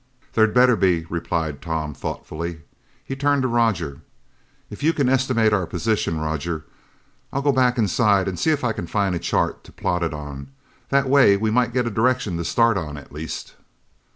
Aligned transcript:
"There 0.33 0.47
better 0.47 0.75
be," 0.75 1.05
replied 1.11 1.61
Tom 1.61 1.93
thoughtfully. 1.93 2.61
He 3.05 3.15
turned 3.15 3.43
to 3.43 3.47
Roger. 3.47 4.01
"If 4.71 4.81
you 4.81 4.93
can 4.93 5.07
estimate 5.07 5.53
our 5.53 5.67
position, 5.67 6.19
Roger, 6.19 6.65
I'll 7.31 7.43
go 7.43 7.51
back 7.51 7.77
inside 7.77 8.27
and 8.27 8.39
see 8.39 8.49
if 8.49 8.63
I 8.63 8.73
can 8.73 8.87
find 8.87 9.13
a 9.13 9.19
chart 9.19 9.63
to 9.65 9.71
plot 9.71 10.01
it 10.01 10.11
on. 10.11 10.49
That 10.89 11.07
way, 11.07 11.37
we 11.37 11.51
might 11.51 11.71
get 11.71 11.85
a 11.85 11.91
direction 11.91 12.35
to 12.37 12.43
start 12.43 12.77
on 12.79 12.97
at 12.97 13.11
least." 13.11 13.53